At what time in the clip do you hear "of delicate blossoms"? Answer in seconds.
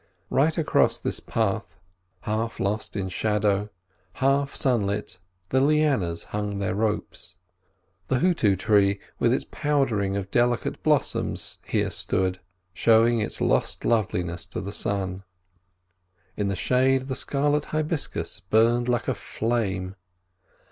10.17-11.59